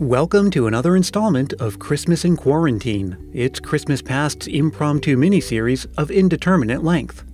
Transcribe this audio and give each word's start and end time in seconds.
Welcome 0.00 0.52
to 0.52 0.68
another 0.68 0.94
installment 0.94 1.54
of 1.54 1.80
Christmas 1.80 2.24
in 2.24 2.36
Quarantine. 2.36 3.32
It's 3.34 3.58
Christmas 3.58 4.00
Past's 4.00 4.46
impromptu 4.46 5.16
miniseries 5.16 5.88
of 5.98 6.12
indeterminate 6.12 6.84
length. 6.84 7.24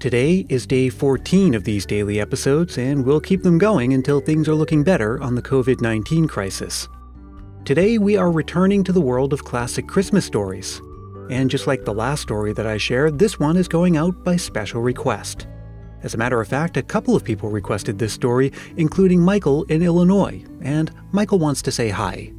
Today 0.00 0.46
is 0.48 0.66
day 0.66 0.88
14 0.88 1.52
of 1.54 1.64
these 1.64 1.84
daily 1.84 2.18
episodes, 2.18 2.78
and 2.78 3.04
we'll 3.04 3.20
keep 3.20 3.42
them 3.42 3.58
going 3.58 3.92
until 3.92 4.22
things 4.22 4.48
are 4.48 4.54
looking 4.54 4.82
better 4.82 5.22
on 5.22 5.34
the 5.34 5.42
COVID 5.42 5.82
19 5.82 6.26
crisis. 6.26 6.88
Today, 7.66 7.98
we 7.98 8.16
are 8.16 8.32
returning 8.32 8.82
to 8.84 8.92
the 8.92 9.00
world 9.02 9.34
of 9.34 9.44
classic 9.44 9.86
Christmas 9.86 10.24
stories. 10.24 10.80
And 11.28 11.50
just 11.50 11.66
like 11.66 11.84
the 11.84 11.92
last 11.92 12.22
story 12.22 12.54
that 12.54 12.66
I 12.66 12.78
shared, 12.78 13.18
this 13.18 13.38
one 13.38 13.58
is 13.58 13.68
going 13.68 13.98
out 13.98 14.24
by 14.24 14.36
special 14.36 14.80
request. 14.80 15.46
As 16.02 16.14
a 16.14 16.18
matter 16.18 16.40
of 16.40 16.48
fact, 16.48 16.76
a 16.76 16.82
couple 16.82 17.16
of 17.16 17.24
people 17.24 17.48
requested 17.48 17.98
this 17.98 18.12
story, 18.12 18.52
including 18.76 19.20
Michael 19.20 19.64
in 19.64 19.82
Illinois, 19.82 20.44
and 20.60 20.92
Michael 21.12 21.38
wants 21.38 21.62
to 21.62 21.72
say 21.72 21.88
hi. 21.88 22.32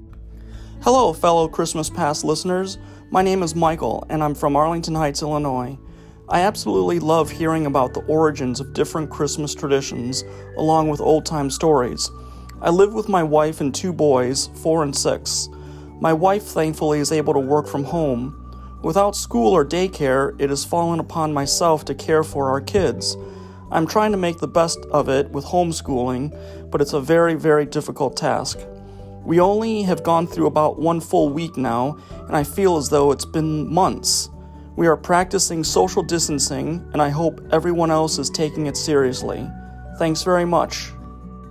Hello, 0.82 1.12
fellow 1.12 1.48
Christmas 1.48 1.90
Past 1.90 2.24
listeners. 2.24 2.78
My 3.10 3.24
name 3.24 3.42
is 3.42 3.56
Michael, 3.56 4.06
and 4.10 4.24
I'm 4.24 4.36
from 4.36 4.56
Arlington 4.56 4.94
Heights, 4.94 5.22
Illinois. 5.22 5.78
I 6.30 6.42
absolutely 6.42 7.00
love 7.00 7.32
hearing 7.32 7.66
about 7.66 7.94
the 7.94 8.02
origins 8.02 8.60
of 8.60 8.74
different 8.74 9.10
Christmas 9.10 9.56
traditions, 9.56 10.24
along 10.58 10.90
with 10.90 11.02
old 11.02 11.26
time 11.26 11.50
stories. 11.50 12.12
I 12.62 12.70
live 12.70 12.94
with 12.94 13.10
my 13.10 13.24
wife 13.24 13.60
and 13.60 13.74
two 13.74 13.92
boys, 13.92 14.48
four 14.62 14.84
and 14.84 14.96
six. 14.96 15.50
My 16.00 16.14
wife, 16.14 16.44
thankfully, 16.44 17.00
is 17.00 17.12
able 17.12 17.34
to 17.34 17.40
work 17.40 17.68
from 17.68 17.84
home. 17.84 18.80
Without 18.84 19.16
school 19.16 19.54
or 19.54 19.66
daycare, 19.66 20.40
it 20.40 20.50
has 20.50 20.64
fallen 20.64 21.00
upon 21.00 21.34
myself 21.34 21.86
to 21.86 21.96
care 21.96 22.24
for 22.24 22.50
our 22.50 22.62
kids. 22.62 23.18
I'm 23.72 23.86
trying 23.86 24.12
to 24.12 24.18
make 24.18 24.38
the 24.38 24.48
best 24.48 24.80
of 24.92 25.10
it 25.10 25.30
with 25.32 25.46
homeschooling, 25.46 26.70
but 26.72 26.82
it's 26.82 26.94
a 26.94 27.02
very, 27.02 27.36
very 27.36 27.66
difficult 27.66 28.16
task. 28.16 28.60
We 29.24 29.42
only 29.42 29.84
have 29.84 30.04
gone 30.04 30.26
through 30.26 30.48
about 30.48 30.80
one 30.80 31.02
full 31.02 31.30
week 31.30 31.58
now, 31.58 31.98
and 32.28 32.36
I 32.36 32.44
feel 32.44 32.78
as 32.78 32.88
though 32.90 33.12
it's 33.12 33.26
been 33.26 33.72
months. 33.74 34.30
We 34.78 34.88
are 34.88 34.96
practicing 34.96 35.64
social 35.64 36.02
distancing, 36.02 36.88
and 36.94 37.02
I 37.02 37.10
hope 37.10 37.42
everyone 37.52 37.92
else 37.92 38.20
is 38.20 38.30
taking 38.30 38.68
it 38.68 38.78
seriously. 38.78 39.46
Thanks 39.98 40.24
very 40.24 40.46
much. 40.46 40.92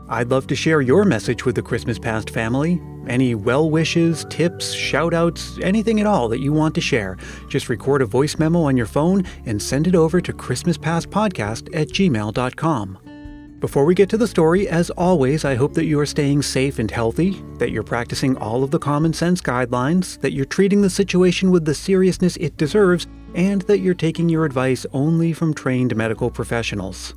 I'd 0.08 0.28
love 0.30 0.46
to 0.46 0.54
share 0.54 0.80
your 0.80 1.04
message 1.04 1.44
with 1.44 1.56
the 1.56 1.62
Christmas 1.62 1.98
Past 1.98 2.30
family. 2.30 2.80
Any 3.06 3.34
well 3.34 3.70
wishes, 3.70 4.24
tips, 4.28 4.72
shout 4.72 5.14
outs, 5.14 5.58
anything 5.62 6.00
at 6.00 6.06
all 6.06 6.28
that 6.28 6.40
you 6.40 6.52
want 6.52 6.74
to 6.74 6.80
share, 6.80 7.16
just 7.48 7.68
record 7.68 8.02
a 8.02 8.06
voice 8.06 8.38
memo 8.38 8.62
on 8.62 8.76
your 8.76 8.86
phone 8.86 9.24
and 9.44 9.60
send 9.62 9.86
it 9.86 9.94
over 9.94 10.20
to 10.20 10.32
ChristmasPastPodcast 10.32 11.74
at 11.74 11.88
gmail.com. 11.88 12.98
Before 13.58 13.86
we 13.86 13.94
get 13.94 14.10
to 14.10 14.18
the 14.18 14.28
story, 14.28 14.68
as 14.68 14.90
always, 14.90 15.44
I 15.44 15.54
hope 15.54 15.72
that 15.74 15.86
you 15.86 15.98
are 15.98 16.06
staying 16.06 16.42
safe 16.42 16.78
and 16.78 16.90
healthy, 16.90 17.42
that 17.58 17.70
you're 17.70 17.82
practicing 17.82 18.36
all 18.36 18.62
of 18.62 18.70
the 18.70 18.78
common 18.78 19.14
sense 19.14 19.40
guidelines, 19.40 20.20
that 20.20 20.32
you're 20.32 20.44
treating 20.44 20.82
the 20.82 20.90
situation 20.90 21.50
with 21.50 21.64
the 21.64 21.74
seriousness 21.74 22.36
it 22.36 22.58
deserves, 22.58 23.06
and 23.34 23.62
that 23.62 23.78
you're 23.78 23.94
taking 23.94 24.28
your 24.28 24.44
advice 24.44 24.84
only 24.92 25.32
from 25.32 25.54
trained 25.54 25.96
medical 25.96 26.30
professionals. 26.30 27.14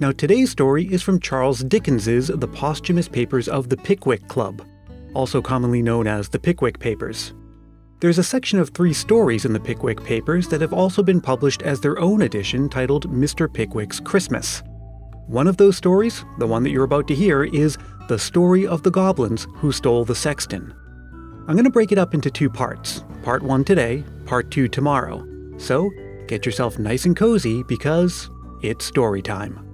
Now, 0.00 0.10
today's 0.10 0.50
story 0.50 0.92
is 0.92 1.00
from 1.00 1.20
Charles 1.20 1.60
Dickens's 1.60 2.26
The 2.26 2.48
Posthumous 2.48 3.06
Papers 3.06 3.46
of 3.46 3.68
the 3.68 3.76
Pickwick 3.76 4.26
Club, 4.26 4.66
also 5.14 5.42
commonly 5.42 5.82
known 5.82 6.06
as 6.06 6.28
the 6.28 6.38
Pickwick 6.38 6.78
Papers. 6.78 7.34
There's 8.00 8.18
a 8.18 8.24
section 8.24 8.58
of 8.58 8.70
three 8.70 8.92
stories 8.92 9.44
in 9.44 9.52
the 9.52 9.60
Pickwick 9.60 10.02
Papers 10.02 10.48
that 10.48 10.60
have 10.60 10.72
also 10.72 11.02
been 11.02 11.20
published 11.20 11.62
as 11.62 11.80
their 11.80 11.98
own 12.00 12.22
edition 12.22 12.68
titled 12.68 13.08
Mr. 13.10 13.52
Pickwick's 13.52 14.00
Christmas. 14.00 14.62
One 15.28 15.46
of 15.46 15.56
those 15.56 15.76
stories, 15.76 16.24
the 16.38 16.46
one 16.46 16.64
that 16.64 16.70
you're 16.70 16.84
about 16.84 17.06
to 17.08 17.14
hear, 17.14 17.44
is 17.44 17.78
The 18.08 18.18
Story 18.18 18.66
of 18.66 18.82
the 18.82 18.90
Goblins 18.90 19.46
Who 19.54 19.70
Stole 19.70 20.04
the 20.04 20.14
Sexton. 20.14 20.74
I'm 21.46 21.54
going 21.54 21.64
to 21.64 21.70
break 21.70 21.92
it 21.92 21.98
up 21.98 22.12
into 22.12 22.30
two 22.30 22.50
parts 22.50 23.04
part 23.22 23.42
one 23.42 23.64
today, 23.64 24.04
part 24.26 24.50
two 24.50 24.66
tomorrow. 24.66 25.26
So 25.58 25.90
get 26.26 26.44
yourself 26.44 26.78
nice 26.78 27.04
and 27.04 27.16
cozy 27.16 27.62
because 27.62 28.28
it's 28.62 28.84
story 28.84 29.22
time. 29.22 29.71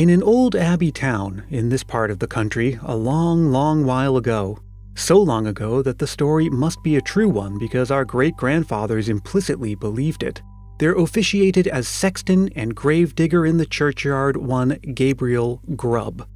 In 0.00 0.08
an 0.08 0.22
old 0.22 0.56
abbey 0.56 0.90
town 0.90 1.42
in 1.50 1.68
this 1.68 1.84
part 1.84 2.10
of 2.10 2.20
the 2.20 2.26
country, 2.26 2.78
a 2.82 2.96
long, 2.96 3.52
long 3.52 3.84
while 3.84 4.16
ago, 4.16 4.58
so 4.94 5.20
long 5.20 5.46
ago 5.46 5.82
that 5.82 5.98
the 5.98 6.06
story 6.06 6.48
must 6.48 6.82
be 6.82 6.96
a 6.96 7.02
true 7.02 7.28
one 7.28 7.58
because 7.58 7.90
our 7.90 8.06
great 8.06 8.34
grandfathers 8.38 9.10
implicitly 9.10 9.74
believed 9.74 10.22
it, 10.22 10.40
there 10.78 10.94
officiated 10.94 11.68
as 11.68 11.86
sexton 11.86 12.48
and 12.56 12.74
gravedigger 12.74 13.44
in 13.44 13.58
the 13.58 13.66
churchyard 13.66 14.38
one 14.38 14.78
Gabriel 14.94 15.60
Grubb. 15.76 16.26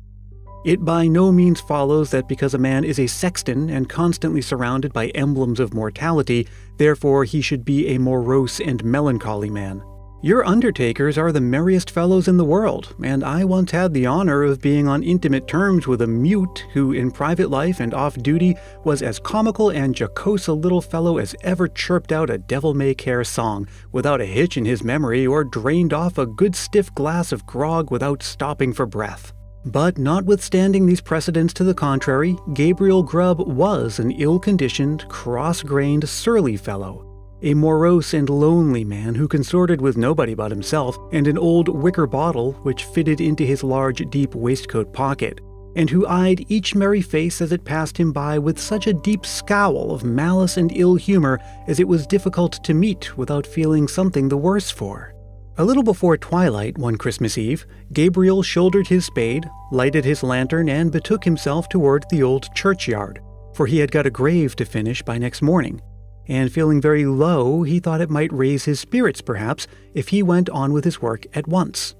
It 0.67 0.85
by 0.85 1.07
no 1.07 1.33
means 1.33 1.63
follows 1.63 2.11
that 2.11 2.29
because 2.29 2.53
a 2.53 2.59
man 2.59 2.85
is 2.85 2.99
a 3.01 3.07
sexton 3.07 3.71
and 3.71 3.89
constantly 3.89 4.43
surrounded 4.43 4.93
by 4.93 5.07
emblems 5.15 5.59
of 5.59 5.73
mortality, 5.73 6.47
therefore 6.77 7.25
he 7.25 7.41
should 7.41 7.65
be 7.65 7.89
a 7.89 7.99
morose 7.99 8.61
and 8.61 8.85
melancholy 8.85 9.49
man. 9.49 9.83
Your 10.25 10.47
undertakers 10.47 11.19
are 11.19 11.33
the 11.33 11.41
merriest 11.43 11.91
fellows 11.91 12.29
in 12.29 12.39
the 12.39 12.47
world, 12.47 12.95
and 13.03 13.23
I 13.23 13.45
once 13.45 13.73
had 13.73 13.93
the 13.93 14.07
honor 14.07 14.43
of 14.43 14.63
being 14.63 14.89
on 14.89 15.03
intimate 15.03 15.47
terms 15.47 15.87
with 15.87 16.01
a 16.01 16.07
mute 16.07 16.65
who, 16.73 16.93
in 16.93 17.11
private 17.11 17.51
life 17.51 17.79
and 17.79 17.93
off 17.93 18.17
duty, 18.17 18.57
was 18.85 19.03
as 19.03 19.19
comical 19.19 19.69
and 19.69 19.95
jocose 19.95 20.47
a 20.47 20.55
little 20.55 20.81
fellow 20.81 21.19
as 21.19 21.37
ever 21.43 21.69
chirped 21.69 22.11
out 22.11 22.31
a 22.31 22.39
devil 22.39 22.73
may 22.73 22.95
care 22.95 23.23
song 23.23 23.69
without 23.93 24.23
a 24.23 24.25
hitch 24.25 24.57
in 24.57 24.65
his 24.65 24.83
memory 24.83 25.27
or 25.27 25.45
drained 25.45 25.93
off 25.93 26.17
a 26.17 26.25
good 26.25 26.57
stiff 26.57 26.95
glass 26.95 27.31
of 27.31 27.45
grog 27.45 27.91
without 27.91 28.23
stopping 28.23 28.73
for 28.73 28.87
breath. 28.87 29.35
But 29.67 29.99
notwithstanding 29.99 30.87
these 30.87 31.03
precedents 31.03 31.53
to 31.53 31.65
the 31.65 31.75
contrary, 31.75 32.35
Gabriel 32.55 33.03
Grubb 33.03 33.41
was 33.41 33.99
an 33.99 34.11
ill 34.13 34.39
conditioned, 34.39 35.07
cross 35.11 35.61
grained, 35.61 36.09
surly 36.09 36.57
fellow 36.57 37.14
a 37.43 37.55
morose 37.55 38.15
and 38.15 38.29
lonely 38.31 38.85
man 38.85 39.15
who 39.15 39.29
consorted 39.29 39.81
with 39.81 39.97
nobody 39.97 40.35
but 40.35 40.51
himself 40.51 40.97
and 41.13 41.27
an 41.27 41.37
old 41.37 41.69
wicker 41.69 42.07
bottle 42.07 42.53
which 42.63 42.85
fitted 42.85 43.21
into 43.21 43.45
his 43.45 43.63
large, 43.63 44.09
deep 44.11 44.35
waistcoat 44.35 44.93
pocket, 44.93 45.41
and 45.77 45.91
who 45.91 46.07
eyed 46.07 46.45
each 46.49 46.75
merry 46.75 47.03
face 47.03 47.41
as 47.41 47.53
it 47.53 47.65
passed 47.65 47.99
him 47.99 48.13
by 48.13 48.39
with 48.39 48.59
such 48.59 48.87
a 48.87 48.95
deep 48.95 49.27
scowl 49.27 49.93
of 49.93 50.05
malice 50.05 50.57
and 50.57 50.73
ill 50.77 50.95
humor 50.95 51.39
as 51.67 51.81
it 51.81 51.89
was 51.89 52.07
difficult 52.07 52.63
to 52.65 52.73
meet 52.73 53.17
without 53.19 53.47
feeling 53.47 53.89
something 53.89 54.29
the 54.29 54.37
worse 54.37 54.71
for. 54.71 55.13
A 55.59 55.65
little 55.65 55.83
before 55.83 56.17
twilight 56.17 56.79
one 56.79 56.97
Christmas 56.97 57.39
Eve, 57.39 57.67
Gabriel 57.93 58.43
shouldered 58.43 58.89
his 58.89 59.05
spade, 59.05 59.49
lighted 59.71 60.05
his 60.05 60.23
lantern, 60.23 60.69
and 60.69 60.91
betook 60.91 61.23
himself 61.25 61.69
toward 61.69 62.05
the 62.11 62.23
old 62.23 62.49
churchyard, 62.55 63.21
for 63.55 63.67
he 63.67 63.79
had 63.79 63.93
got 63.93 64.07
a 64.07 64.11
grave 64.11 64.57
to 64.57 64.65
finish 64.65 65.03
by 65.03 65.19
next 65.19 65.43
morning 65.43 65.81
and 66.29 66.53
feeling 66.53 66.81
very 66.81 67.05
low, 67.05 67.63
he 67.63 67.81
thought 67.81 68.01
it 68.01 68.11
might 68.11 68.33
raise 68.33 68.65
his 68.65 68.81
spirits, 68.81 69.21
perhaps, 69.21 69.67
if 69.95 70.09
he 70.09 70.23
went 70.23 70.49
on 70.51 70.73
with 70.73 70.85
his 70.85 71.03
work 71.03 71.27
at 71.35 71.47
once. 71.47 71.95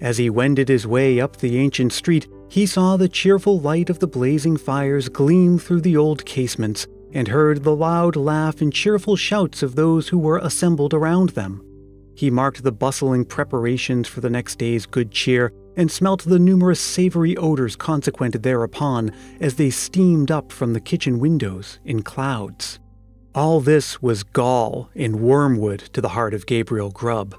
As 0.00 0.18
he 0.18 0.30
wended 0.30 0.68
his 0.68 0.86
way 0.86 1.20
up 1.20 1.36
the 1.36 1.58
ancient 1.58 1.92
street, 1.92 2.26
he 2.48 2.66
saw 2.66 2.96
the 2.96 3.08
cheerful 3.08 3.60
light 3.60 3.90
of 3.90 3.98
the 3.98 4.06
blazing 4.06 4.56
fires 4.56 5.08
gleam 5.08 5.58
through 5.58 5.82
the 5.82 5.96
old 5.96 6.24
casements, 6.24 6.86
and 7.12 7.28
heard 7.28 7.62
the 7.62 7.74
loud 7.74 8.16
laugh 8.16 8.60
and 8.60 8.72
cheerful 8.72 9.16
shouts 9.16 9.62
of 9.62 9.74
those 9.74 10.08
who 10.08 10.18
were 10.18 10.38
assembled 10.38 10.94
around 10.94 11.30
them. 11.30 11.62
He 12.14 12.30
marked 12.30 12.62
the 12.62 12.72
bustling 12.72 13.24
preparations 13.24 14.08
for 14.08 14.20
the 14.20 14.30
next 14.30 14.58
day's 14.58 14.86
good 14.86 15.10
cheer, 15.10 15.52
and 15.76 15.90
smelt 15.90 16.24
the 16.24 16.38
numerous 16.38 16.80
savory 16.80 17.36
odors 17.36 17.76
consequent 17.76 18.42
thereupon 18.42 19.12
as 19.40 19.54
they 19.54 19.70
steamed 19.70 20.30
up 20.30 20.52
from 20.52 20.72
the 20.72 20.80
kitchen 20.80 21.18
windows 21.18 21.78
in 21.84 22.02
clouds. 22.02 22.78
All 23.32 23.60
this 23.60 24.02
was 24.02 24.24
gall 24.24 24.90
and 24.96 25.20
wormwood 25.20 25.78
to 25.92 26.00
the 26.00 26.08
heart 26.10 26.34
of 26.34 26.46
Gabriel 26.46 26.90
Grubb. 26.90 27.36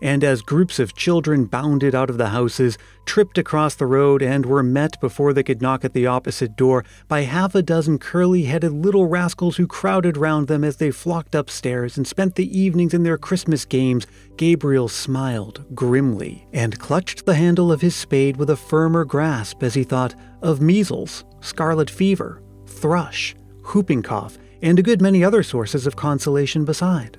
And 0.00 0.24
as 0.24 0.40
groups 0.40 0.78
of 0.78 0.94
children 0.94 1.44
bounded 1.44 1.94
out 1.94 2.08
of 2.08 2.16
the 2.16 2.30
houses, 2.30 2.78
tripped 3.04 3.36
across 3.36 3.74
the 3.74 3.84
road, 3.84 4.22
and 4.22 4.46
were 4.46 4.62
met 4.62 4.98
before 4.98 5.34
they 5.34 5.42
could 5.42 5.60
knock 5.60 5.84
at 5.84 5.92
the 5.92 6.06
opposite 6.06 6.56
door 6.56 6.86
by 7.06 7.22
half 7.22 7.54
a 7.54 7.60
dozen 7.62 7.98
curly 7.98 8.44
headed 8.44 8.72
little 8.72 9.06
rascals 9.08 9.58
who 9.58 9.66
crowded 9.66 10.16
round 10.16 10.48
them 10.48 10.64
as 10.64 10.76
they 10.76 10.90
flocked 10.90 11.34
upstairs 11.34 11.98
and 11.98 12.06
spent 12.06 12.36
the 12.36 12.58
evenings 12.58 12.94
in 12.94 13.02
their 13.02 13.18
Christmas 13.18 13.66
games, 13.66 14.06
Gabriel 14.38 14.88
smiled 14.88 15.66
grimly 15.74 16.46
and 16.54 16.78
clutched 16.78 17.26
the 17.26 17.34
handle 17.34 17.70
of 17.70 17.82
his 17.82 17.94
spade 17.94 18.38
with 18.38 18.48
a 18.48 18.56
firmer 18.56 19.04
grasp 19.04 19.62
as 19.62 19.74
he 19.74 19.84
thought 19.84 20.14
of 20.40 20.62
measles, 20.62 21.24
scarlet 21.42 21.90
fever, 21.90 22.42
thrush, 22.66 23.34
whooping 23.74 24.02
cough, 24.02 24.38
and 24.66 24.80
a 24.80 24.82
good 24.82 25.00
many 25.00 25.22
other 25.22 25.44
sources 25.44 25.86
of 25.86 25.94
consolation 25.94 26.64
beside. 26.64 27.18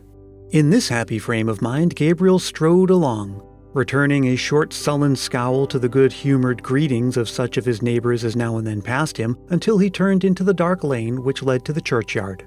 In 0.51 0.69
this 0.69 0.89
happy 0.89 1.17
frame 1.17 1.47
of 1.47 1.61
mind, 1.61 1.95
Gabriel 1.95 2.39
strode 2.39 2.89
along, 2.89 3.41
returning 3.73 4.25
a 4.27 4.35
short 4.35 4.73
sullen 4.73 5.15
scowl 5.15 5.65
to 5.67 5.79
the 5.79 5.87
good 5.87 6.11
humored 6.11 6.61
greetings 6.61 7.15
of 7.15 7.29
such 7.29 7.55
of 7.55 7.63
his 7.63 7.81
neighbors 7.81 8.25
as 8.25 8.35
now 8.35 8.57
and 8.57 8.67
then 8.67 8.81
passed 8.81 9.15
him, 9.15 9.37
until 9.49 9.77
he 9.77 9.89
turned 9.89 10.25
into 10.25 10.43
the 10.43 10.53
dark 10.53 10.83
lane 10.83 11.23
which 11.23 11.41
led 11.41 11.63
to 11.63 11.71
the 11.71 11.79
churchyard. 11.79 12.45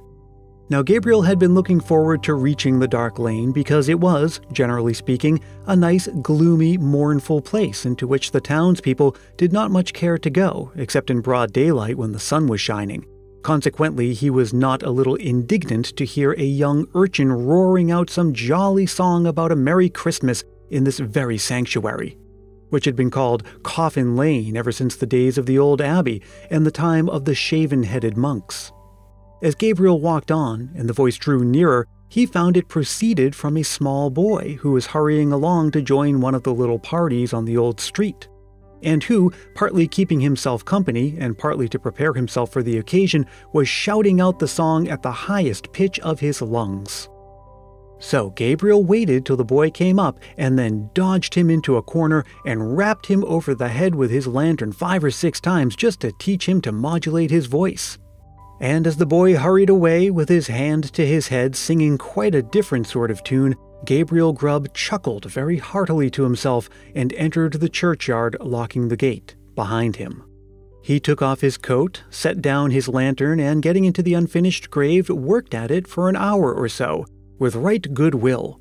Now, 0.68 0.82
Gabriel 0.82 1.22
had 1.22 1.38
been 1.38 1.54
looking 1.54 1.80
forward 1.80 2.22
to 2.24 2.34
reaching 2.34 2.78
the 2.78 2.86
dark 2.86 3.18
lane 3.18 3.52
because 3.52 3.88
it 3.88 3.98
was, 3.98 4.38
generally 4.52 4.94
speaking, 4.94 5.40
a 5.66 5.74
nice, 5.74 6.08
gloomy, 6.20 6.76
mournful 6.76 7.40
place 7.40 7.86
into 7.86 8.06
which 8.06 8.32
the 8.32 8.40
townspeople 8.40 9.16
did 9.38 9.50
not 9.50 9.70
much 9.70 9.94
care 9.94 10.18
to 10.18 10.30
go, 10.30 10.72
except 10.76 11.10
in 11.10 11.22
broad 11.22 11.54
daylight 11.54 11.96
when 11.96 12.12
the 12.12 12.20
sun 12.20 12.46
was 12.46 12.60
shining. 12.60 13.06
Consequently, 13.42 14.12
he 14.12 14.28
was 14.28 14.52
not 14.52 14.82
a 14.82 14.90
little 14.90 15.14
indignant 15.14 15.96
to 15.96 16.04
hear 16.04 16.32
a 16.32 16.42
young 16.42 16.86
urchin 16.94 17.32
roaring 17.32 17.90
out 17.90 18.10
some 18.10 18.34
jolly 18.34 18.86
song 18.86 19.26
about 19.26 19.52
a 19.52 19.56
Merry 19.56 19.88
Christmas 19.88 20.44
in 20.70 20.84
this 20.84 20.98
very 20.98 21.38
sanctuary, 21.38 22.18
which 22.68 22.84
had 22.84 22.94
been 22.94 23.10
called 23.10 23.44
Coffin 23.62 24.14
Lane 24.14 24.56
ever 24.56 24.72
since 24.72 24.96
the 24.96 25.06
days 25.06 25.38
of 25.38 25.46
the 25.46 25.58
old 25.58 25.80
abbey 25.80 26.22
and 26.50 26.66
the 26.66 26.70
time 26.70 27.08
of 27.08 27.24
the 27.24 27.34
shaven 27.34 27.82
headed 27.82 28.16
monks. 28.16 28.72
As 29.42 29.54
Gabriel 29.54 30.00
walked 30.00 30.30
on 30.30 30.70
and 30.76 30.88
the 30.88 30.92
voice 30.92 31.16
drew 31.16 31.42
nearer, 31.42 31.86
he 32.10 32.26
found 32.26 32.56
it 32.56 32.68
proceeded 32.68 33.34
from 33.34 33.56
a 33.56 33.62
small 33.62 34.10
boy 34.10 34.58
who 34.60 34.72
was 34.72 34.86
hurrying 34.86 35.32
along 35.32 35.70
to 35.70 35.80
join 35.80 36.20
one 36.20 36.34
of 36.34 36.42
the 36.42 36.52
little 36.52 36.78
parties 36.78 37.32
on 37.32 37.46
the 37.46 37.56
old 37.56 37.80
street, 37.80 38.28
and 38.82 39.02
who, 39.02 39.32
partly 39.54 39.86
keeping 39.86 40.20
himself 40.20 40.64
company 40.64 41.16
and 41.18 41.38
partly 41.38 41.68
to 41.68 41.78
prepare 41.78 42.12
himself 42.12 42.52
for 42.52 42.62
the 42.62 42.78
occasion, 42.78 43.26
was 43.52 43.68
shouting 43.68 44.20
out 44.20 44.38
the 44.38 44.48
song 44.48 44.88
at 44.88 45.02
the 45.02 45.10
highest 45.10 45.72
pitch 45.72 45.98
of 46.00 46.20
his 46.20 46.42
lungs. 46.42 47.08
So 48.00 48.30
Gabriel 48.30 48.82
waited 48.82 49.26
till 49.26 49.36
the 49.36 49.44
boy 49.44 49.70
came 49.70 49.98
up 49.98 50.18
and 50.38 50.58
then 50.58 50.90
dodged 50.94 51.34
him 51.34 51.50
into 51.50 51.76
a 51.76 51.82
corner 51.82 52.24
and 52.46 52.76
rapped 52.76 53.06
him 53.06 53.22
over 53.24 53.54
the 53.54 53.68
head 53.68 53.94
with 53.94 54.10
his 54.10 54.26
lantern 54.26 54.72
five 54.72 55.04
or 55.04 55.10
six 55.10 55.38
times 55.38 55.76
just 55.76 56.00
to 56.00 56.12
teach 56.18 56.48
him 56.48 56.62
to 56.62 56.72
modulate 56.72 57.30
his 57.30 57.46
voice. 57.46 57.98
And 58.60 58.86
as 58.86 58.96
the 58.96 59.06
boy 59.06 59.36
hurried 59.36 59.70
away 59.70 60.10
with 60.10 60.28
his 60.28 60.46
hand 60.46 60.92
to 60.94 61.06
his 61.06 61.28
head, 61.28 61.54
singing 61.54 61.98
quite 61.98 62.34
a 62.34 62.42
different 62.42 62.86
sort 62.86 63.10
of 63.10 63.22
tune, 63.22 63.54
Gabriel 63.84 64.32
Grubb 64.32 64.72
chuckled 64.74 65.24
very 65.24 65.58
heartily 65.58 66.10
to 66.10 66.24
himself 66.24 66.68
and 66.94 67.12
entered 67.14 67.54
the 67.54 67.68
churchyard, 67.68 68.36
locking 68.40 68.88
the 68.88 68.96
gate 68.96 69.36
behind 69.54 69.96
him. 69.96 70.22
He 70.82 71.00
took 71.00 71.22
off 71.22 71.40
his 71.40 71.56
coat, 71.56 72.02
set 72.10 72.40
down 72.40 72.70
his 72.70 72.88
lantern, 72.88 73.40
and 73.40 73.62
getting 73.62 73.84
into 73.84 74.02
the 74.02 74.14
unfinished 74.14 74.70
grave, 74.70 75.08
worked 75.08 75.54
at 75.54 75.70
it 75.70 75.86
for 75.86 76.08
an 76.08 76.16
hour 76.16 76.54
or 76.54 76.68
so, 76.68 77.04
with 77.38 77.54
right 77.54 77.92
good 77.94 78.14
will. 78.14 78.60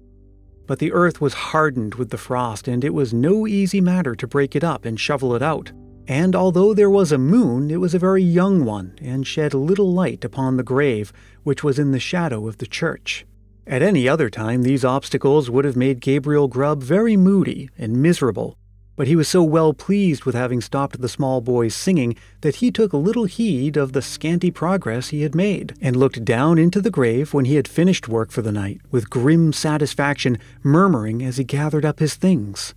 But 0.68 0.80
the 0.80 0.92
earth 0.92 1.22
was 1.22 1.34
hardened 1.34 1.96
with 1.96 2.10
the 2.10 2.18
frost, 2.18 2.68
and 2.68 2.84
it 2.84 2.94
was 2.94 3.14
no 3.14 3.48
easy 3.48 3.82
matter 3.82 4.16
to 4.16 4.28
break 4.28 4.56
it 4.56 4.64
up 4.64 4.86
and 4.86 5.00
shovel 5.00 5.36
it 5.36 5.42
out 5.42 5.72
and 6.10 6.36
although 6.36 6.74
there 6.74 6.90
was 6.90 7.12
a 7.12 7.20
moon, 7.20 7.70
it 7.70 7.80
was 7.80 7.94
a 7.94 8.00
very 8.00 8.24
young 8.24 8.66
one, 8.66 8.98
and 9.00 9.28
shed 9.28 9.54
little 9.54 9.94
light 9.94 10.26
upon 10.26 10.58
the 10.58 10.64
grave, 10.64 11.14
which 11.44 11.64
was 11.64 11.78
in 11.78 11.92
the 11.92 12.00
shadow 12.00 12.48
of 12.48 12.58
the 12.58 12.66
church. 12.66 13.28
At 13.70 13.84
any 13.84 14.10
other 14.10 14.32
time, 14.32 14.64
these 14.64 14.84
obstacles 14.84 15.48
would 15.48 15.64
have 15.64 15.76
made 15.76 16.00
Gabriel 16.00 16.48
Grubb 16.48 16.82
very 16.82 17.16
moody 17.16 17.70
and 17.78 18.02
miserable, 18.02 18.58
but 18.96 19.06
he 19.06 19.16
was 19.16 19.28
so 19.28 19.44
well 19.44 19.76
pleased 19.76 20.24
with 20.24 20.34
having 20.34 20.60
stopped 20.60 21.00
the 21.00 21.08
small 21.08 21.40
boy's 21.40 21.76
singing 21.76 22.16
that 22.42 22.56
he 22.56 22.72
took 22.72 22.94
little 22.94 23.26
heed 23.26 23.78
of 23.78 23.94
the 23.94 24.02
scanty 24.02 24.50
progress 24.50 25.10
he 25.10 25.22
had 25.22 25.36
made, 25.36 25.76
and 25.80 25.96
looked 25.96 26.26
down 26.26 26.58
into 26.58 26.82
the 26.82 26.90
grave 26.90 27.32
when 27.32 27.46
he 27.46 27.58
had 27.58 27.68
finished 27.68 28.10
work 28.10 28.32
for 28.32 28.42
the 28.42 28.52
night, 28.52 28.82
with 28.90 29.12
grim 29.12 29.54
satisfaction, 29.54 30.40
murmuring 30.64 31.22
as 31.22 31.38
he 31.38 31.44
gathered 31.44 31.86
up 31.86 32.00
his 32.00 32.16
things. 32.16 32.74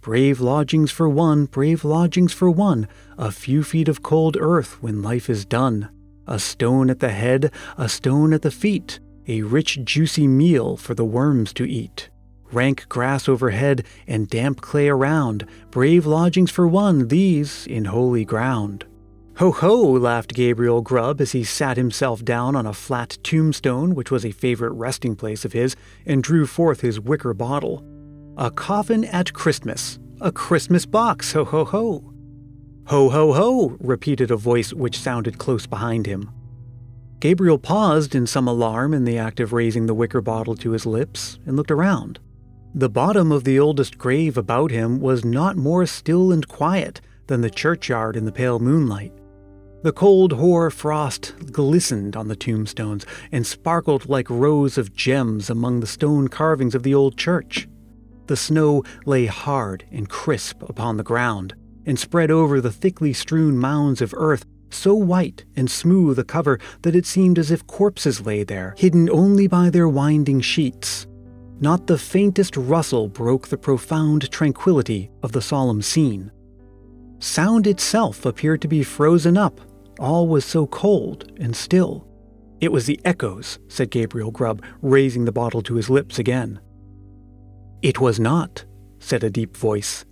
Brave 0.00 0.40
lodgings 0.40 0.92
for 0.92 1.08
one, 1.08 1.46
brave 1.46 1.84
lodgings 1.84 2.32
for 2.32 2.48
one, 2.48 2.86
a 3.18 3.32
few 3.32 3.64
feet 3.64 3.88
of 3.88 4.04
cold 4.04 4.36
earth 4.38 4.80
when 4.80 5.02
life 5.02 5.28
is 5.28 5.44
done. 5.44 5.88
A 6.28 6.38
stone 6.38 6.90
at 6.90 7.00
the 7.00 7.08
head, 7.08 7.50
a 7.76 7.88
stone 7.88 8.32
at 8.32 8.42
the 8.42 8.52
feet, 8.52 9.00
a 9.28 9.42
rich 9.42 9.82
juicy 9.84 10.26
meal 10.26 10.76
for 10.76 10.94
the 10.94 11.04
worms 11.04 11.52
to 11.54 11.64
eat. 11.64 12.10
Rank 12.52 12.88
grass 12.88 13.28
overhead 13.28 13.84
and 14.06 14.28
damp 14.30 14.60
clay 14.60 14.88
around, 14.88 15.46
brave 15.70 16.06
lodgings 16.06 16.50
for 16.50 16.66
one, 16.66 17.08
these 17.08 17.66
in 17.66 17.86
holy 17.86 18.24
ground. 18.24 18.84
Ho 19.38 19.50
ho, 19.50 19.82
laughed 19.82 20.32
Gabriel 20.32 20.80
Grubb 20.80 21.20
as 21.20 21.32
he 21.32 21.44
sat 21.44 21.76
himself 21.76 22.24
down 22.24 22.56
on 22.56 22.64
a 22.64 22.72
flat 22.72 23.18
tombstone, 23.22 23.94
which 23.94 24.10
was 24.10 24.24
a 24.24 24.30
favorite 24.30 24.72
resting 24.72 25.14
place 25.14 25.44
of 25.44 25.52
his, 25.52 25.76
and 26.06 26.22
drew 26.22 26.46
forth 26.46 26.80
his 26.80 26.98
wicker 26.98 27.34
bottle. 27.34 27.84
A 28.38 28.50
coffin 28.50 29.04
at 29.04 29.34
Christmas. 29.34 29.98
A 30.22 30.32
Christmas 30.32 30.86
box. 30.86 31.32
Ho 31.32 31.44
ho 31.44 31.66
ho. 31.66 32.14
Ho 32.86 33.08
ho 33.10 33.32
ho, 33.32 33.76
repeated 33.80 34.30
a 34.30 34.36
voice 34.36 34.72
which 34.72 34.98
sounded 34.98 35.36
close 35.36 35.66
behind 35.66 36.06
him. 36.06 36.30
Gabriel 37.20 37.58
paused 37.58 38.14
in 38.14 38.26
some 38.26 38.46
alarm 38.46 38.92
in 38.92 39.04
the 39.04 39.18
act 39.18 39.40
of 39.40 39.52
raising 39.52 39.86
the 39.86 39.94
wicker 39.94 40.20
bottle 40.20 40.54
to 40.56 40.72
his 40.72 40.84
lips 40.84 41.38
and 41.46 41.56
looked 41.56 41.70
around. 41.70 42.18
The 42.74 42.90
bottom 42.90 43.32
of 43.32 43.44
the 43.44 43.58
oldest 43.58 43.96
grave 43.96 44.36
about 44.36 44.70
him 44.70 45.00
was 45.00 45.24
not 45.24 45.56
more 45.56 45.86
still 45.86 46.30
and 46.30 46.46
quiet 46.46 47.00
than 47.26 47.40
the 47.40 47.50
churchyard 47.50 48.16
in 48.16 48.26
the 48.26 48.32
pale 48.32 48.58
moonlight. 48.58 49.12
The 49.82 49.92
cold 49.92 50.32
hoar 50.32 50.70
frost 50.70 51.34
glistened 51.52 52.16
on 52.16 52.28
the 52.28 52.36
tombstones 52.36 53.06
and 53.32 53.46
sparkled 53.46 54.08
like 54.08 54.28
rows 54.28 54.76
of 54.76 54.94
gems 54.94 55.48
among 55.48 55.80
the 55.80 55.86
stone 55.86 56.28
carvings 56.28 56.74
of 56.74 56.82
the 56.82 56.94
old 56.94 57.16
church. 57.16 57.68
The 58.26 58.36
snow 58.36 58.82
lay 59.04 59.26
hard 59.26 59.84
and 59.90 60.08
crisp 60.08 60.62
upon 60.68 60.96
the 60.96 61.04
ground, 61.04 61.54
and 61.86 61.98
spread 61.98 62.30
over 62.30 62.60
the 62.60 62.72
thickly 62.72 63.12
strewn 63.12 63.56
mounds 63.56 64.02
of 64.02 64.12
earth, 64.16 64.44
so 64.70 64.94
white 64.94 65.44
and 65.56 65.70
smooth 65.70 66.18
a 66.18 66.24
cover 66.24 66.58
that 66.82 66.96
it 66.96 67.06
seemed 67.06 67.38
as 67.38 67.50
if 67.50 67.66
corpses 67.66 68.24
lay 68.24 68.44
there, 68.44 68.74
hidden 68.76 69.08
only 69.10 69.46
by 69.46 69.70
their 69.70 69.88
winding 69.88 70.40
sheets. 70.40 71.06
Not 71.60 71.86
the 71.86 71.98
faintest 71.98 72.56
rustle 72.56 73.08
broke 73.08 73.48
the 73.48 73.56
profound 73.56 74.30
tranquillity 74.30 75.10
of 75.22 75.32
the 75.32 75.40
solemn 75.40 75.82
scene. 75.82 76.30
Sound 77.18 77.66
itself 77.66 78.26
appeared 78.26 78.60
to 78.62 78.68
be 78.68 78.82
frozen 78.82 79.38
up, 79.38 79.60
all 79.98 80.28
was 80.28 80.44
so 80.44 80.66
cold 80.66 81.32
and 81.40 81.56
still. 81.56 82.06
It 82.60 82.72
was 82.72 82.86
the 82.86 83.00
echoes, 83.04 83.58
said 83.68 83.90
Gabriel 83.90 84.30
Grubb, 84.30 84.62
raising 84.82 85.24
the 85.24 85.32
bottle 85.32 85.62
to 85.62 85.74
his 85.74 85.88
lips 85.88 86.18
again. 86.18 86.60
It 87.82 88.00
was 88.00 88.18
not, 88.18 88.64
said 88.98 89.24
a 89.24 89.30
deep 89.30 89.56
voice. 89.56 90.04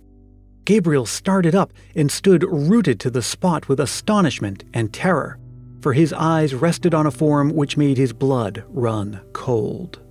Gabriel 0.65 1.05
started 1.05 1.53
up 1.53 1.71
and 1.95 2.11
stood 2.11 2.43
rooted 2.43 2.99
to 2.99 3.11
the 3.11 3.21
spot 3.21 3.69
with 3.69 3.79
astonishment 3.79 4.63
and 4.73 4.91
terror, 4.91 5.39
for 5.81 5.93
his 5.93 6.11
eyes 6.11 6.55
rested 6.55 6.93
on 6.93 7.05
a 7.05 7.11
form 7.11 7.51
which 7.51 7.77
made 7.77 7.97
his 7.97 8.13
blood 8.13 8.63
run 8.69 9.21
cold. 9.33 10.01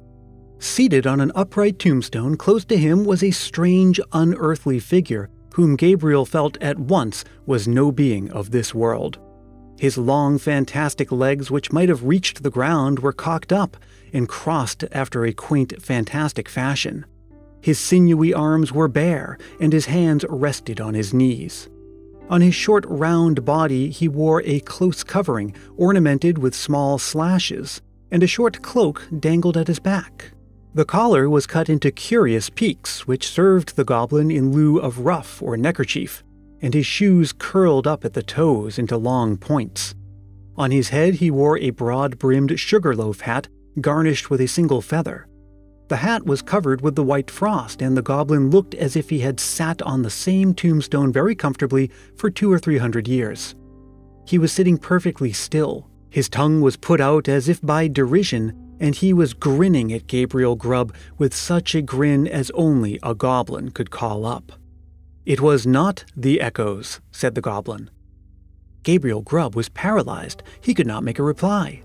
Seated 0.61 1.07
on 1.07 1.21
an 1.21 1.33
upright 1.35 1.79
tombstone 1.79 2.37
close 2.37 2.65
to 2.67 2.77
him 2.77 3.05
was 3.05 3.23
a 3.23 3.33
strange, 3.33 4.01
unearthly 4.13 4.79
figure 4.79 5.29
whom 5.55 5.77
Gabriel 5.77 6.25
felt 6.25 6.57
at 6.61 6.79
once 6.79 7.25
was 7.47 7.69
no 7.69 7.93
being 7.93 8.31
of 8.31 8.51
this 8.51 8.75
world. 8.75 9.19
His 9.79 9.99
long, 9.99 10.39
fantastic 10.39 11.11
legs, 11.13 11.51
which 11.51 11.73
might 11.73 11.89
have 11.89 12.05
reached 12.05 12.43
the 12.43 12.51
ground, 12.51 13.01
were 13.01 13.13
cocked 13.13 13.53
up 13.53 13.77
and 14.13 14.29
crossed 14.29 14.85
after 14.93 15.25
a 15.25 15.33
quaint, 15.33 15.81
fantastic 15.83 16.49
fashion. 16.49 17.05
His 17.65 17.79
sinewy 17.79 18.35
arms 18.35 18.73
were 18.73 18.89
bare, 18.89 19.39
and 19.59 19.73
his 19.73 19.87
hands 19.87 20.23
rested 20.29 20.83
on 20.83 20.93
his 20.93 21.15
knees. 21.15 21.71
On 22.29 22.43
his 22.43 22.55
short, 22.55 22.85
round 22.87 23.47
body, 23.47 23.89
he 23.89 24.07
wore 24.07 24.43
a 24.43 24.61
close 24.61 25.03
covering 25.03 25.57
ornamented 25.79 26.37
with 26.37 26.55
small 26.55 26.99
slashes, 26.99 27.81
and 28.11 28.23
a 28.23 28.27
short 28.27 28.61
cloak 28.61 29.09
dangled 29.19 29.57
at 29.57 29.69
his 29.69 29.79
back. 29.79 30.33
The 30.75 30.85
collar 30.85 31.31
was 31.31 31.47
cut 31.47 31.71
into 31.71 31.91
curious 31.91 32.51
peaks, 32.51 33.07
which 33.07 33.27
served 33.27 33.77
the 33.77 33.85
goblin 33.85 34.31
in 34.31 34.53
lieu 34.53 34.77
of 34.77 34.99
ruff 34.99 35.41
or 35.41 35.57
neckerchief, 35.57 36.23
and 36.61 36.75
his 36.75 36.85
shoes 36.85 37.33
curled 37.33 37.87
up 37.87 38.05
at 38.05 38.13
the 38.13 38.23
toes 38.23 38.79
into 38.79 38.99
long 38.99 39.39
points. 39.39 39.95
On 40.59 40.71
his 40.71 40.91
head, 40.91 41.15
he 41.15 41.31
wore 41.31 41.57
a 41.57 41.71
broad 41.71 42.19
brimmed 42.19 42.61
sugarloaf 42.61 43.21
hat 43.21 43.49
garnished 43.81 44.29
with 44.29 44.43
a 44.43 44.49
single 44.49 44.83
feather. 44.83 45.27
The 45.89 45.97
hat 45.97 46.25
was 46.25 46.41
covered 46.41 46.81
with 46.81 46.95
the 46.95 47.03
white 47.03 47.31
frost, 47.31 47.83
and 47.83 47.97
the 47.97 48.03
goblin 48.03 48.51
looked 48.51 48.75
as 48.75 48.97
if 48.97 49.11
he 49.11 49.21
had 49.21 49.39
sat 49.39 49.83
on 49.83 50.03
the 50.03 50.11
same 50.11 50.55
tombstone 50.55 51.13
very 51.13 51.35
comfortably 51.35 51.91
for 52.17 52.31
two 52.31 52.51
or 52.51 52.59
three 52.59 52.79
hundred 52.79 53.07
years. 53.07 53.55
He 54.27 54.39
was 54.39 54.53
sitting 54.53 54.79
perfectly 54.79 55.33
still. 55.33 55.91
His 56.09 56.29
tongue 56.29 56.63
was 56.63 56.77
put 56.77 57.01
out 57.01 57.29
as 57.29 57.49
if 57.49 57.61
by 57.61 57.89
derision, 57.89 58.77
and 58.81 58.95
he 58.95 59.13
was 59.13 59.35
grinning 59.35 59.93
at 59.93 60.07
Gabriel 60.07 60.57
Grubb 60.57 60.95
with 61.19 61.35
such 61.35 61.75
a 61.75 61.83
grin 61.83 62.27
as 62.27 62.51
only 62.55 62.99
a 63.03 63.15
goblin 63.15 63.71
could 63.71 63.91
call 63.91 64.25
up. 64.25 64.53
It 65.27 65.41
was 65.41 65.67
not 65.67 66.05
the 66.17 66.41
echoes, 66.41 67.01
said 67.11 67.35
the 67.35 67.41
goblin. 67.41 67.91
Gabriel 68.83 69.23
Grubb 69.23 69.55
was 69.55 69.69
paralyzed. 69.69 70.43
He 70.61 70.75
could 70.75 70.87
not 70.87 71.05
make 71.05 71.19
a 71.19 71.23
reply. 71.23 71.83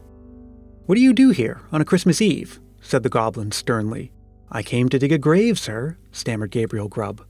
What 0.85 0.95
do 0.95 1.01
you 1.01 1.13
do 1.13 1.29
here 1.31 1.61
on 1.71 1.81
a 1.81 1.85
Christmas 1.85 2.21
Eve? 2.21 2.59
Said 2.81 3.03
the 3.03 3.09
goblin 3.09 3.51
sternly. 3.51 4.11
I 4.51 4.63
came 4.63 4.89
to 4.89 4.99
dig 4.99 5.11
a 5.11 5.17
grave, 5.17 5.59
sir, 5.59 5.97
stammered 6.11 6.51
Gabriel 6.51 6.87
Grubb. 6.87 7.25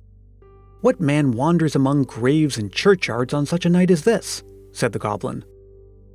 What 0.81 1.01
man 1.01 1.31
wanders 1.31 1.75
among 1.75 2.03
graves 2.03 2.57
and 2.57 2.71
churchyards 2.71 3.33
on 3.33 3.45
such 3.45 3.65
a 3.65 3.69
night 3.69 3.91
as 3.91 4.03
this? 4.03 4.43
said 4.71 4.93
the 4.93 4.99
goblin. 4.99 5.43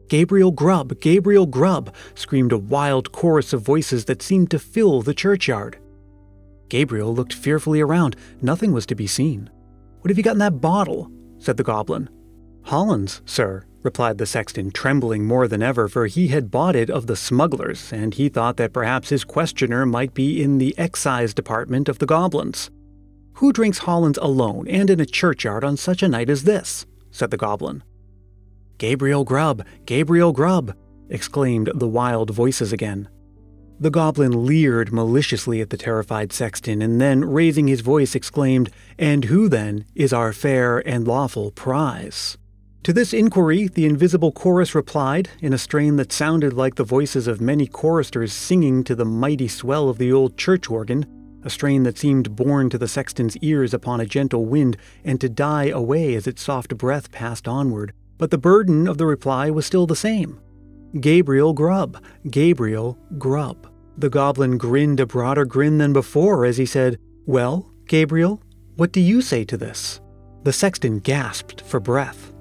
Gabriel 0.08 0.50
Grubb, 0.50 1.00
Gabriel 1.00 1.46
Grubb, 1.46 1.94
screamed 2.14 2.52
a 2.52 2.58
wild 2.58 3.12
chorus 3.12 3.52
of 3.52 3.62
voices 3.62 4.06
that 4.06 4.22
seemed 4.22 4.50
to 4.50 4.58
fill 4.58 5.02
the 5.02 5.14
churchyard. 5.14 5.78
Gabriel 6.68 7.14
looked 7.14 7.32
fearfully 7.32 7.80
around. 7.80 8.16
Nothing 8.40 8.72
was 8.72 8.86
to 8.86 8.94
be 8.94 9.06
seen. 9.06 9.50
What 10.00 10.10
have 10.10 10.18
you 10.18 10.24
got 10.24 10.32
in 10.32 10.38
that 10.38 10.60
bottle? 10.60 11.10
said 11.38 11.56
the 11.56 11.62
goblin. 11.62 12.08
Hollands, 12.62 13.20
sir, 13.26 13.64
replied 13.84 14.18
the 14.18 14.26
sexton, 14.26 14.70
trembling 14.70 15.24
more 15.24 15.46
than 15.46 15.62
ever, 15.62 15.86
for 15.88 16.06
he 16.06 16.28
had 16.28 16.50
bought 16.50 16.74
it 16.74 16.90
of 16.90 17.06
the 17.06 17.14
smugglers, 17.14 17.92
and 17.92 18.14
he 18.14 18.28
thought 18.28 18.56
that 18.56 18.72
perhaps 18.72 19.10
his 19.10 19.22
questioner 19.22 19.86
might 19.86 20.14
be 20.14 20.42
in 20.42 20.58
the 20.58 20.74
excise 20.78 21.34
department 21.34 21.88
of 21.88 21.98
the 21.98 22.06
goblins. 22.06 22.70
Who 23.34 23.52
drinks 23.52 23.78
Hollands 23.78 24.18
alone 24.18 24.66
and 24.68 24.88
in 24.88 25.00
a 25.00 25.06
churchyard 25.06 25.62
on 25.62 25.76
such 25.76 26.02
a 26.02 26.08
night 26.08 26.30
as 26.30 26.44
this? 26.44 26.86
said 27.10 27.30
the 27.30 27.36
goblin. 27.36 27.84
Gabriel 28.78 29.24
Grubb, 29.24 29.64
Gabriel 29.86 30.32
Grubb, 30.32 30.74
exclaimed 31.08 31.70
the 31.74 31.88
wild 31.88 32.30
voices 32.30 32.72
again. 32.72 33.08
The 33.78 33.90
goblin 33.90 34.46
leered 34.46 34.92
maliciously 34.92 35.60
at 35.60 35.70
the 35.70 35.76
terrified 35.76 36.32
sexton, 36.32 36.80
and 36.80 37.00
then, 37.00 37.24
raising 37.24 37.66
his 37.66 37.80
voice, 37.80 38.14
exclaimed, 38.14 38.70
And 38.98 39.24
who, 39.24 39.48
then, 39.48 39.84
is 39.94 40.12
our 40.12 40.32
fair 40.32 40.78
and 40.88 41.06
lawful 41.06 41.50
prize? 41.50 42.38
To 42.84 42.92
this 42.92 43.14
inquiry, 43.14 43.68
the 43.68 43.86
invisible 43.86 44.30
chorus 44.30 44.74
replied, 44.74 45.30
in 45.40 45.54
a 45.54 45.58
strain 45.58 45.96
that 45.96 46.12
sounded 46.12 46.52
like 46.52 46.74
the 46.74 46.84
voices 46.84 47.26
of 47.26 47.40
many 47.40 47.66
choristers 47.66 48.30
singing 48.30 48.84
to 48.84 48.94
the 48.94 49.06
mighty 49.06 49.48
swell 49.48 49.88
of 49.88 49.96
the 49.96 50.12
old 50.12 50.36
church 50.36 50.68
organ, 50.68 51.06
a 51.42 51.48
strain 51.48 51.84
that 51.84 51.96
seemed 51.96 52.36
borne 52.36 52.68
to 52.68 52.76
the 52.76 52.86
sexton's 52.86 53.38
ears 53.38 53.72
upon 53.72 54.02
a 54.02 54.06
gentle 54.06 54.44
wind, 54.44 54.76
and 55.02 55.18
to 55.22 55.30
die 55.30 55.68
away 55.68 56.14
as 56.14 56.26
its 56.26 56.42
soft 56.42 56.76
breath 56.76 57.10
passed 57.10 57.48
onward. 57.48 57.94
But 58.18 58.30
the 58.30 58.36
burden 58.36 58.86
of 58.86 58.98
the 58.98 59.06
reply 59.06 59.48
was 59.48 59.64
still 59.64 59.86
the 59.86 59.96
same. 59.96 60.38
Gabriel 61.00 61.54
Grubb, 61.54 62.04
Gabriel 62.30 62.98
Grubb. 63.16 63.66
The 63.96 64.10
goblin 64.10 64.58
grinned 64.58 65.00
a 65.00 65.06
broader 65.06 65.46
grin 65.46 65.78
than 65.78 65.94
before 65.94 66.44
as 66.44 66.58
he 66.58 66.66
said, 66.66 66.98
Well, 67.24 67.72
Gabriel, 67.86 68.42
what 68.76 68.92
do 68.92 69.00
you 69.00 69.22
say 69.22 69.42
to 69.46 69.56
this? 69.56 70.02
The 70.42 70.52
sexton 70.52 70.98
gasped 70.98 71.62
for 71.62 71.80
breath. 71.80 72.33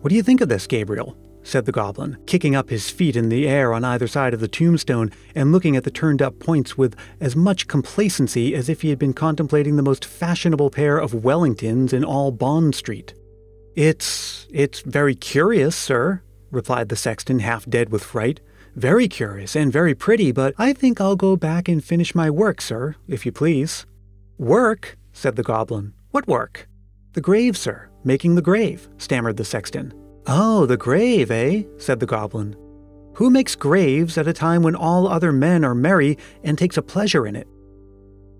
What 0.00 0.10
do 0.10 0.14
you 0.14 0.22
think 0.22 0.40
of 0.40 0.48
this, 0.48 0.66
Gabriel? 0.66 1.16
said 1.42 1.64
the 1.64 1.72
goblin, 1.72 2.18
kicking 2.26 2.54
up 2.54 2.68
his 2.68 2.90
feet 2.90 3.16
in 3.16 3.30
the 3.30 3.48
air 3.48 3.72
on 3.72 3.82
either 3.82 4.06
side 4.06 4.34
of 4.34 4.40
the 4.40 4.48
tombstone 4.48 5.10
and 5.34 5.50
looking 5.50 5.76
at 5.76 5.84
the 5.84 5.90
turned 5.90 6.20
up 6.20 6.38
points 6.38 6.76
with 6.76 6.94
as 7.20 7.34
much 7.34 7.66
complacency 7.66 8.54
as 8.54 8.68
if 8.68 8.82
he 8.82 8.90
had 8.90 8.98
been 8.98 9.14
contemplating 9.14 9.76
the 9.76 9.82
most 9.82 10.04
fashionable 10.04 10.70
pair 10.70 10.98
of 10.98 11.12
Wellingtons 11.12 11.92
in 11.92 12.04
all 12.04 12.30
Bond 12.30 12.74
Street. 12.74 13.14
It's. 13.74 14.46
it's 14.50 14.80
very 14.80 15.14
curious, 15.14 15.74
sir, 15.74 16.22
replied 16.50 16.90
the 16.90 16.96
sexton, 16.96 17.38
half 17.38 17.66
dead 17.66 17.90
with 17.90 18.04
fright. 18.04 18.40
Very 18.76 19.08
curious 19.08 19.56
and 19.56 19.72
very 19.72 19.94
pretty, 19.94 20.30
but 20.30 20.54
I 20.58 20.72
think 20.72 21.00
I'll 21.00 21.16
go 21.16 21.34
back 21.34 21.66
and 21.68 21.82
finish 21.82 22.14
my 22.14 22.30
work, 22.30 22.60
sir, 22.60 22.94
if 23.08 23.24
you 23.24 23.32
please. 23.32 23.86
Work? 24.36 24.96
said 25.12 25.36
the 25.36 25.42
goblin. 25.42 25.94
What 26.10 26.28
work? 26.28 26.68
The 27.14 27.20
grave, 27.20 27.56
sir. 27.56 27.87
Making 28.04 28.34
the 28.34 28.42
grave, 28.42 28.88
stammered 28.98 29.36
the 29.36 29.44
sexton. 29.44 29.92
Oh, 30.26 30.66
the 30.66 30.76
grave, 30.76 31.30
eh? 31.30 31.64
said 31.78 32.00
the 32.00 32.06
goblin. 32.06 32.56
Who 33.14 33.30
makes 33.30 33.56
graves 33.56 34.16
at 34.16 34.28
a 34.28 34.32
time 34.32 34.62
when 34.62 34.76
all 34.76 35.08
other 35.08 35.32
men 35.32 35.64
are 35.64 35.74
merry 35.74 36.16
and 36.44 36.56
takes 36.56 36.76
a 36.76 36.82
pleasure 36.82 37.26
in 37.26 37.34
it? 37.34 37.48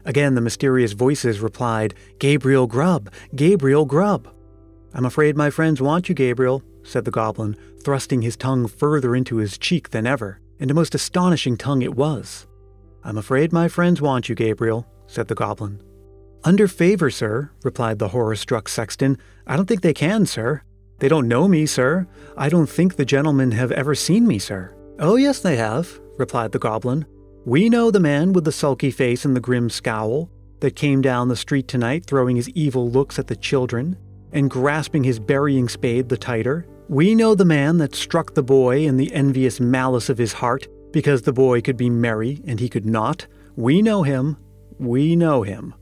Again, 0.05 0.35
the 0.35 0.41
mysterious 0.41 0.93
voices 0.93 1.41
replied, 1.41 1.95
Gabriel 2.19 2.67
Grubb, 2.67 3.13
Gabriel 3.35 3.85
Grubb. 3.85 4.33
I'm 4.95 5.05
afraid 5.05 5.37
my 5.37 5.51
friends 5.51 5.83
want 5.83 6.09
you, 6.09 6.15
Gabriel, 6.15 6.63
said 6.83 7.05
the 7.05 7.11
goblin, 7.11 7.57
thrusting 7.83 8.23
his 8.23 8.37
tongue 8.37 8.69
further 8.69 9.17
into 9.17 9.37
his 9.37 9.59
cheek 9.59 9.91
than 9.91 10.07
ever, 10.07 10.41
and 10.61 10.71
a 10.71 10.75
most 10.75 10.95
astonishing 10.95 11.57
tongue 11.57 11.83
it 11.83 11.95
was. 11.95 12.47
I'm 13.03 13.19
afraid 13.19 13.53
my 13.53 13.69
friends 13.69 14.01
want 14.01 14.29
you, 14.29 14.35
Gabriel, 14.35 14.87
said 15.07 15.29
the 15.29 15.35
goblin. 15.35 15.83
Under 16.49 16.67
favor, 16.67 17.11
sir, 17.11 17.51
replied 17.63 17.99
the 17.99 18.09
horror 18.09 18.35
struck 18.35 18.71
sexton. 18.71 19.19
I 19.47 19.55
don't 19.55 19.67
think 19.67 19.83
they 19.83 19.93
can, 19.93 20.25
sir. 20.25 20.63
They 20.99 21.07
don't 21.07 21.29
know 21.29 21.47
me, 21.47 21.67
sir. 21.67 22.09
I 22.39 22.49
don't 22.49 22.71
think 22.71 22.97
the 22.97 23.05
gentlemen 23.05 23.51
have 23.51 23.71
ever 23.71 23.95
seen 23.95 24.27
me, 24.27 24.39
sir. 24.39 24.75
Oh, 24.99 25.17
yes, 25.17 25.41
they 25.41 25.57
have, 25.57 26.01
replied 26.17 26.53
the 26.53 26.59
goblin. 26.59 27.05
We 27.45 27.69
know 27.69 27.91
the 27.91 28.01
man 28.01 28.33
with 28.33 28.47
the 28.47 28.53
sulky 28.53 28.91
face 28.91 29.27
and 29.27 29.37
the 29.37 29.41
grim 29.41 29.69
scowl 29.69 30.31
that 30.61 30.75
came 30.75 31.03
down 31.03 31.29
the 31.29 31.37
street 31.37 31.69
tonight 31.69 32.07
throwing 32.07 32.37
his 32.37 32.49
evil 32.55 32.91
looks 32.91 33.19
at 33.19 33.27
the 33.27 33.37
children 33.37 33.99
and 34.33 34.49
grasping 34.49 35.05
his 35.05 35.21
burying 35.21 35.69
spade 35.69 36.09
the 36.09 36.17
tighter. 36.17 36.67
We 36.89 37.15
know 37.15 37.35
the 37.35 37.45
man 37.45 37.77
that 37.77 37.95
struck 37.95 38.33
the 38.33 38.43
boy 38.43 38.87
in 38.87 38.97
the 38.97 39.13
envious 39.13 39.61
malice 39.61 40.09
of 40.09 40.17
his 40.17 40.33
heart, 40.33 40.67
because 40.93 41.21
the 41.21 41.33
boy 41.35 41.61
could 41.61 41.77
be 41.77 41.91
merry 41.91 42.41
and 42.47 42.59
he 42.59 42.71
could 42.71 42.87
not. 42.87 43.27
We 43.55 43.83
know 43.83 44.03
him. 44.03 44.39
We 44.79 45.15
know 45.15 45.43
him. 45.43 45.75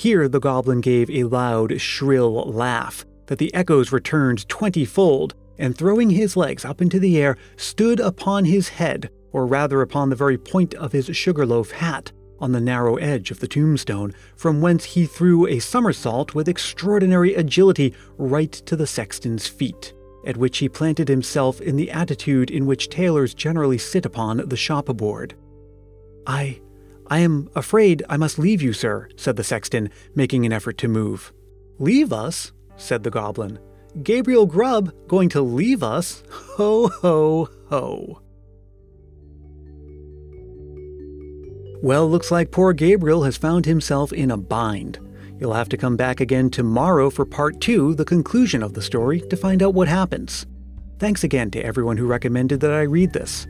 Here 0.00 0.30
the 0.30 0.40
goblin 0.40 0.80
gave 0.80 1.10
a 1.10 1.24
loud, 1.24 1.78
shrill 1.78 2.50
laugh 2.50 3.04
that 3.26 3.36
the 3.36 3.52
echoes 3.52 3.92
returned 3.92 4.48
twentyfold, 4.48 5.34
and 5.58 5.76
throwing 5.76 6.08
his 6.08 6.38
legs 6.38 6.64
up 6.64 6.80
into 6.80 6.98
the 6.98 7.18
air, 7.18 7.36
stood 7.58 8.00
upon 8.00 8.46
his 8.46 8.70
head, 8.70 9.10
or 9.32 9.44
rather 9.44 9.82
upon 9.82 10.08
the 10.08 10.16
very 10.16 10.38
point 10.38 10.72
of 10.72 10.92
his 10.92 11.14
sugarloaf 11.14 11.70
hat, 11.72 12.12
on 12.38 12.52
the 12.52 12.62
narrow 12.62 12.96
edge 12.96 13.30
of 13.30 13.40
the 13.40 13.46
tombstone, 13.46 14.14
from 14.36 14.62
whence 14.62 14.84
he 14.84 15.04
threw 15.04 15.46
a 15.46 15.58
somersault 15.58 16.34
with 16.34 16.48
extraordinary 16.48 17.34
agility 17.34 17.92
right 18.16 18.52
to 18.52 18.76
the 18.76 18.86
sexton's 18.86 19.46
feet 19.48 19.92
at 20.24 20.38
which 20.38 20.56
he 20.56 20.68
planted 20.68 21.08
himself 21.08 21.60
in 21.60 21.76
the 21.76 21.90
attitude 21.90 22.50
in 22.50 22.64
which 22.64 22.88
tailors 22.88 23.34
generally 23.34 23.76
sit 23.76 24.06
upon 24.06 24.48
the 24.48 24.56
shop 24.56 24.86
board. 24.86 25.34
I. 26.26 26.62
I 27.10 27.18
am 27.18 27.50
afraid 27.56 28.04
I 28.08 28.16
must 28.16 28.38
leave 28.38 28.62
you, 28.62 28.72
sir, 28.72 29.08
said 29.16 29.34
the 29.34 29.42
sexton, 29.42 29.90
making 30.14 30.46
an 30.46 30.52
effort 30.52 30.78
to 30.78 30.88
move. 30.88 31.32
Leave 31.80 32.12
us? 32.12 32.52
said 32.76 33.02
the 33.02 33.10
goblin. 33.10 33.58
Gabriel 34.02 34.46
Grubb 34.46 34.94
going 35.08 35.28
to 35.30 35.42
leave 35.42 35.82
us? 35.82 36.22
Ho, 36.30 36.88
ho, 36.88 37.48
ho. 37.68 38.22
Well, 41.82 42.08
looks 42.08 42.30
like 42.30 42.52
poor 42.52 42.72
Gabriel 42.72 43.24
has 43.24 43.36
found 43.36 43.66
himself 43.66 44.12
in 44.12 44.30
a 44.30 44.36
bind. 44.36 44.98
You'll 45.40 45.54
have 45.54 45.70
to 45.70 45.78
come 45.78 45.96
back 45.96 46.20
again 46.20 46.50
tomorrow 46.50 47.10
for 47.10 47.24
part 47.24 47.60
two, 47.60 47.94
the 47.94 48.04
conclusion 48.04 48.62
of 48.62 48.74
the 48.74 48.82
story, 48.82 49.20
to 49.22 49.36
find 49.36 49.62
out 49.62 49.74
what 49.74 49.88
happens. 49.88 50.46
Thanks 50.98 51.24
again 51.24 51.50
to 51.52 51.64
everyone 51.64 51.96
who 51.96 52.06
recommended 52.06 52.60
that 52.60 52.72
I 52.72 52.82
read 52.82 53.14
this. 53.14 53.46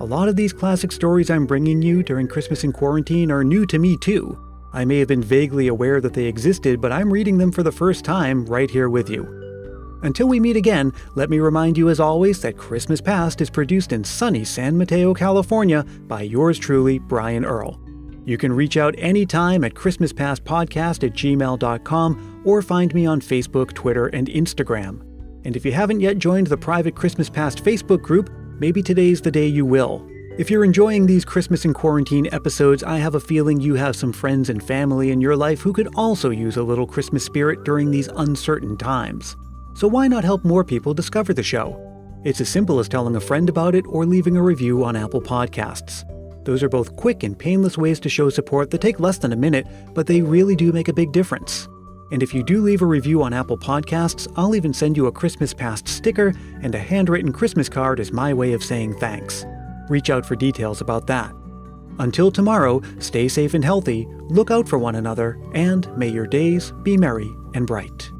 A 0.00 0.04
lot 0.04 0.28
of 0.28 0.36
these 0.36 0.52
classic 0.52 0.92
stories 0.92 1.28
I'm 1.28 1.44
bringing 1.44 1.82
you 1.82 2.04
during 2.04 2.28
Christmas 2.28 2.62
in 2.62 2.72
quarantine 2.72 3.32
are 3.32 3.42
new 3.42 3.66
to 3.66 3.80
me 3.80 3.96
too. 3.96 4.38
I 4.72 4.84
may 4.84 5.00
have 5.00 5.08
been 5.08 5.24
vaguely 5.24 5.66
aware 5.66 6.00
that 6.00 6.14
they 6.14 6.26
existed, 6.26 6.80
but 6.80 6.92
I'm 6.92 7.12
reading 7.12 7.36
them 7.36 7.50
for 7.50 7.64
the 7.64 7.72
first 7.72 8.04
time 8.04 8.46
right 8.46 8.70
here 8.70 8.88
with 8.88 9.10
you. 9.10 9.98
Until 10.04 10.28
we 10.28 10.38
meet 10.38 10.54
again, 10.54 10.92
let 11.16 11.30
me 11.30 11.40
remind 11.40 11.76
you 11.76 11.88
as 11.88 11.98
always 11.98 12.40
that 12.42 12.56
Christmas 12.56 13.00
Past 13.00 13.40
is 13.40 13.50
produced 13.50 13.92
in 13.92 14.04
sunny 14.04 14.44
San 14.44 14.78
Mateo, 14.78 15.14
California 15.14 15.82
by 16.06 16.22
yours 16.22 16.60
truly, 16.60 17.00
Brian 17.00 17.44
Earl. 17.44 17.80
You 18.24 18.38
can 18.38 18.52
reach 18.52 18.76
out 18.76 18.94
anytime 18.98 19.64
at 19.64 19.74
ChristmasPastPodcast 19.74 21.02
at 21.02 21.14
gmail.com 21.14 22.42
or 22.44 22.62
find 22.62 22.94
me 22.94 23.04
on 23.04 23.20
Facebook, 23.20 23.72
Twitter, 23.72 24.06
and 24.06 24.28
Instagram. 24.28 25.00
And 25.44 25.56
if 25.56 25.64
you 25.64 25.72
haven't 25.72 26.00
yet 26.00 26.18
joined 26.18 26.46
the 26.46 26.56
private 26.56 26.94
Christmas 26.94 27.28
Past 27.28 27.64
Facebook 27.64 28.02
group, 28.02 28.30
maybe 28.60 28.82
today's 28.82 29.20
the 29.20 29.30
day 29.30 29.46
you 29.46 29.64
will. 29.64 30.08
If 30.38 30.50
you're 30.50 30.64
enjoying 30.64 31.06
these 31.06 31.24
Christmas 31.24 31.64
in 31.64 31.74
Quarantine 31.74 32.28
episodes, 32.32 32.84
I 32.84 32.98
have 32.98 33.16
a 33.16 33.20
feeling 33.20 33.60
you 33.60 33.74
have 33.74 33.96
some 33.96 34.12
friends 34.12 34.50
and 34.50 34.62
family 34.62 35.10
in 35.10 35.20
your 35.20 35.36
life 35.36 35.60
who 35.60 35.72
could 35.72 35.88
also 35.96 36.30
use 36.30 36.56
a 36.56 36.62
little 36.62 36.86
Christmas 36.86 37.24
spirit 37.24 37.64
during 37.64 37.90
these 37.90 38.08
uncertain 38.08 38.76
times. 38.76 39.36
So 39.74 39.88
why 39.88 40.06
not 40.06 40.24
help 40.24 40.44
more 40.44 40.62
people 40.64 40.94
discover 40.94 41.34
the 41.34 41.42
show? 41.42 41.84
It's 42.24 42.40
as 42.40 42.48
simple 42.48 42.78
as 42.78 42.88
telling 42.88 43.16
a 43.16 43.20
friend 43.20 43.48
about 43.48 43.74
it 43.74 43.84
or 43.88 44.06
leaving 44.06 44.36
a 44.36 44.42
review 44.42 44.84
on 44.84 44.96
Apple 44.96 45.22
Podcasts. 45.22 46.04
Those 46.44 46.62
are 46.62 46.68
both 46.68 46.96
quick 46.96 47.24
and 47.24 47.38
painless 47.38 47.76
ways 47.76 48.00
to 48.00 48.08
show 48.08 48.30
support 48.30 48.70
that 48.70 48.80
take 48.80 49.00
less 49.00 49.18
than 49.18 49.32
a 49.32 49.36
minute, 49.36 49.66
but 49.92 50.06
they 50.06 50.22
really 50.22 50.56
do 50.56 50.72
make 50.72 50.88
a 50.88 50.92
big 50.92 51.12
difference. 51.12 51.68
And 52.10 52.22
if 52.22 52.32
you 52.32 52.42
do 52.42 52.62
leave 52.62 52.82
a 52.82 52.86
review 52.86 53.22
on 53.22 53.32
Apple 53.32 53.58
Podcasts, 53.58 54.26
I'll 54.36 54.54
even 54.54 54.72
send 54.72 54.96
you 54.96 55.06
a 55.06 55.12
Christmas 55.12 55.52
Past 55.52 55.86
sticker 55.88 56.32
and 56.62 56.74
a 56.74 56.78
handwritten 56.78 57.32
Christmas 57.32 57.68
card 57.68 58.00
as 58.00 58.12
my 58.12 58.32
way 58.32 58.52
of 58.52 58.64
saying 58.64 58.94
thanks. 58.98 59.44
Reach 59.88 60.10
out 60.10 60.24
for 60.24 60.36
details 60.36 60.80
about 60.80 61.06
that. 61.06 61.34
Until 61.98 62.30
tomorrow, 62.30 62.80
stay 62.98 63.28
safe 63.28 63.54
and 63.54 63.64
healthy, 63.64 64.06
look 64.28 64.50
out 64.50 64.68
for 64.68 64.78
one 64.78 64.94
another, 64.94 65.38
and 65.52 65.88
may 65.96 66.08
your 66.08 66.26
days 66.26 66.72
be 66.82 66.96
merry 66.96 67.30
and 67.54 67.66
bright. 67.66 68.10